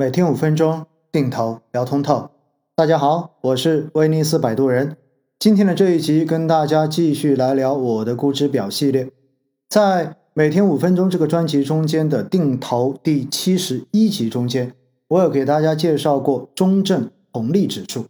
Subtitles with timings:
[0.00, 2.30] 每天五分钟，定投聊通透。
[2.76, 4.96] 大家好，我是威尼斯摆渡人。
[5.40, 9.10] 今天的这一集跟大家继续来聊我的估值表系列。
[9.68, 14.72] 在每天五分钟这个专辑中间的定投第七十一集中间，
[15.08, 18.04] 我有给大家介绍过中证红利指数。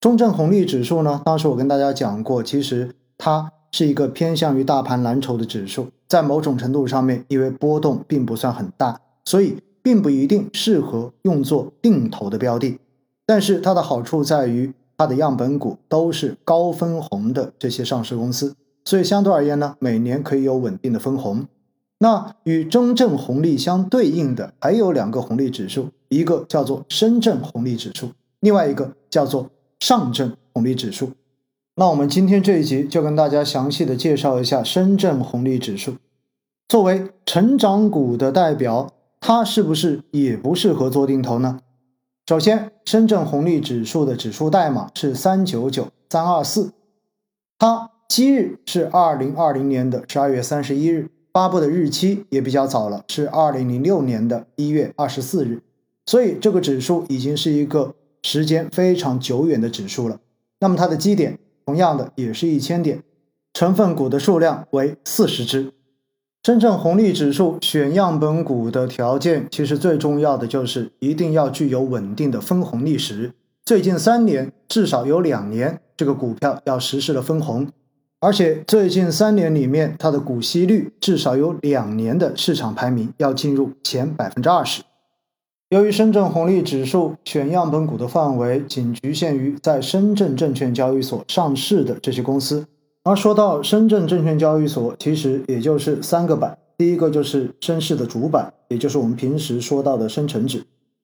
[0.00, 9.56] 中证红利指数呢，当时我跟大家讲过，其实它是一个偏向于大盘蓝筹的指数，在某种程度上面，因为波动并不算很大，所以。
[9.84, 12.78] 并不一定适合用作定投的标的，
[13.26, 18.54] 但是它的好处在于它的样本股都是高分红的这些上市公司，
[18.86, 21.46] 所以相对而言呢，每年可以有稳定的分红。
[21.98, 28.08] 那与中证红利相对应的还有两个红利指数，一个叫做深圳红利指数，
[28.40, 31.10] 另外一个叫做上证红利指数。
[31.76, 35.96] 那我们今天这一集就跟大家详细的介绍一下深圳红利指数，
[36.68, 38.90] 作为成长股的代表。
[39.26, 41.60] 它是不是也不适合做定投呢？
[42.26, 46.74] 首先，深圳红利指数的指数代码是三九九三二四，
[47.58, 55.62] 它基日是二零二零年的十二月三十一日，发布的日期也比较早了，是二零零六年的一月二十四日，
[56.04, 60.20] 所以这个指数已经是一个时间非常久远的指数了。
[60.60, 63.02] 那么它的基点同样的也是一千点，
[63.54, 65.72] 成分股的数量为四十只。
[66.44, 73.32] 深圳红利指数选样本股的条件，其实最重要的就是一定要具有稳定的分红历史。
[73.64, 77.66] 最近三年至少有两年，这个股票要实施了分红，
[78.20, 84.82] 而且最近三年里面，它的股息率至少有两年的市场排名要进入前百分之二十。
[85.70, 92.66] 由于深圳红利指数选样本股的范围仅局限于在深圳证券交易所上市的这些公司。
[93.06, 100.60] 而说到深圳证券交易所，其实也就是三个板，第一个就是深市的主板，也就是我们平时说到的深成指；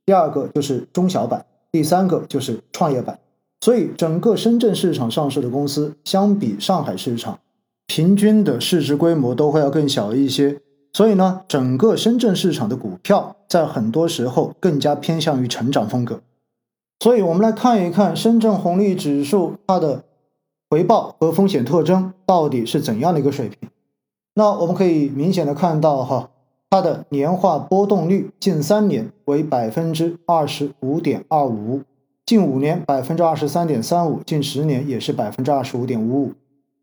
[0.07, 3.19] 第二个就是中小板；第三个就是创业板。
[3.61, 7.39] 所以，整个深圳市场上市的公司，相比上海市场，
[7.87, 10.59] 平均的市值规模都会要更小一些。
[10.95, 16.23] 所以呢，整个深圳市场的股票，在很多时候更加偏向于成长风格。
[17.01, 20.05] 所以我们来看一看深圳红利指数它的。
[20.71, 23.69] 回报和风险特征到底是怎样的一个水平？
[24.35, 26.31] 那我们可以明显的看到，哈，
[26.71, 31.83] 它的年化波动率近三年为百分之二十五点二五，
[32.25, 36.33] 近五年百分之二十三点三五，近十年也是百分之二十五点五五，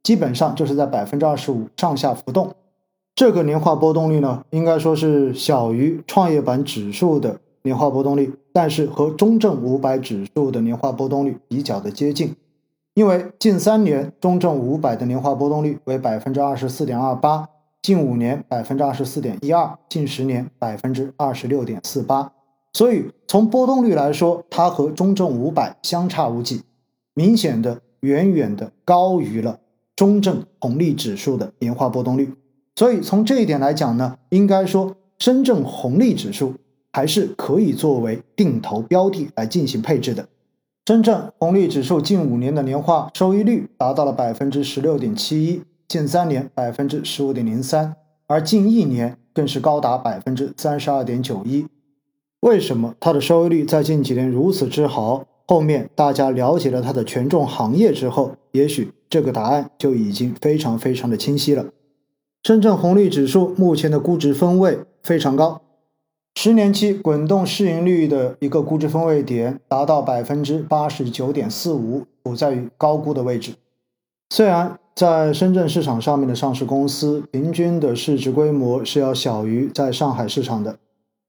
[0.04, 2.54] 基本上就是在百分之二十五上下浮动。
[3.16, 12.36] 这个年化波动率呢，应该说是小于创业板指数的年化波动率，但是和中证五百指数的年化波动率比较的接近。
[12.98, 17.48] 因为近三年中证五百的年化波动率为百分之二十四点二八，
[17.84, 22.32] 近五年百分之二十四点一二，近十年百分之二十六点四八，
[22.74, 26.64] 所以从波动率来说，它和中证五百相差无几，
[27.14, 29.60] 明显的远远的高于了
[29.96, 32.34] 中证红利指数的年化波动率。
[32.76, 36.56] 所以从这一点来讲呢，应该说深圳红利指数
[36.92, 40.28] 还是可以作为定投标的来进行配置的。
[40.88, 47.94] 深圳红利指数近五年的年化收益率达到了百分之十六点七一，近三年百分之十五点零三，
[48.26, 51.68] 而近一年更是高达百分之三十二点九一。
[52.40, 55.26] 为什么它的收益率在近几年如此之好？
[55.46, 61.66] 后面大家了解了它的权重行业之后，也许这个答案就已经非常非常的清晰了。
[62.44, 65.64] 深圳红利指数目前的估值分位非常高。
[66.40, 73.54] 十年期滚动市盈率的一个估值分位点达到百分之八十九点四五，处在于高估的位置。
[74.30, 80.78] 虽然在深圳市场上面的上市公司平均的市值规模是要小于在上海市场的，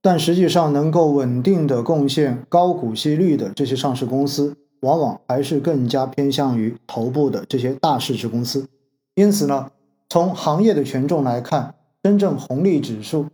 [0.02, 8.68] 但实际上能够稳定的贡献高股息率的这些上市公司，往往还是更加偏向于头部的这些大市值公司。
[9.14, 9.70] 因此呢，
[10.10, 13.24] 从行业的权重来看，深圳红利指数。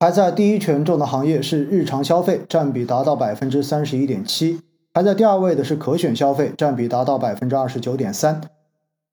[0.00, 4.56] 排在第一权重的行业是日常消费，占比达到百分之三十一点七；
[4.94, 8.40] 排在第二位的是可选消费，占比达到百分之二十九点三。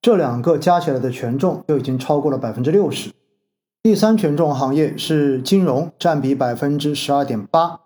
[0.01, 3.11] 这两个加起来的权重就已经超过了百分之六十。
[3.83, 7.81] 第三权重行业是金融，占比百分之十二点八；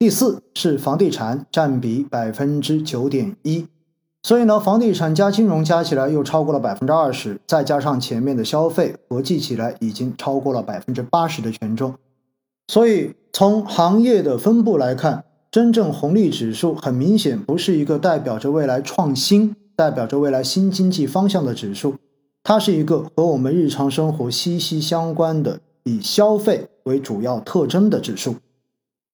[0.00, 3.68] 第四是房地产，占比百分之九点一。
[4.24, 11.94] 所以呢，房地产加金融加起来又超过了百分之二十，再加上前面的消费，合计起来已经超过了百分之八十的权重。
[12.68, 21.96] 所以，从行业的分布来看，真正红利指数很明显不是一个代表着未来创新、代表着未来新经济方向的指数，
[22.42, 28.36] 它是一个和我们日常生活息息相关的以消费为主要特征的指数。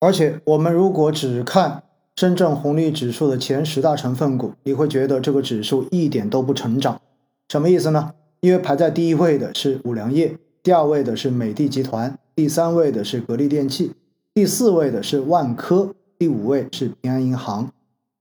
[0.00, 1.82] 而且我们如果只看
[2.14, 7.00] 深圳红利指数的前十大成分股，你会觉得这个指数一点都不成长。
[7.48, 8.12] 什么意思呢？
[8.40, 13.90] 因为排在第一位的是五粮液，第二位的是美的集团，第三位的是格力电器，
[14.32, 17.72] 第四位的是万科，第五位是平安银行，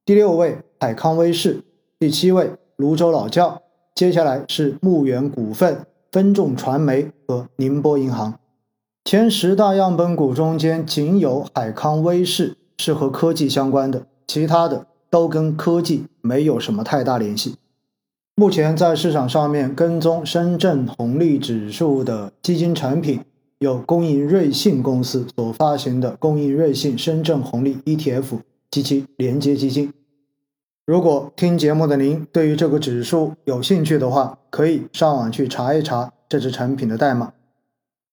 [0.04, 1.62] 第六位海康威视，
[2.00, 3.62] 第七位泸州老窖，
[3.94, 8.40] 接下来是牧原股份、分众传媒和宁波银行。
[9.06, 17.58] 前十大样本股中间，仅有海康威视是和科技相关的，其他的都跟科技没有什么太大联系。
[18.34, 23.22] 目前在市场上面跟踪深圳红利指数的基金产品，
[23.59, 29.92] 有公银瑞信公司所发行的公银瑞信深圳红利 ETF 及其连接基金。
[30.86, 37.33] 如果听节目的您对于这个指数有兴趣的话，可以上网去查一查这只产品的代码。